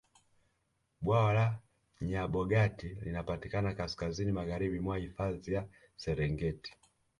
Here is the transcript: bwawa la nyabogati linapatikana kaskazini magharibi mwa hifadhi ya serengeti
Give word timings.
bwawa 1.01 1.33
la 1.33 1.59
nyabogati 2.01 2.87
linapatikana 3.01 3.73
kaskazini 3.73 4.31
magharibi 4.31 4.79
mwa 4.79 4.97
hifadhi 4.97 5.53
ya 5.53 5.67
serengeti 5.95 6.73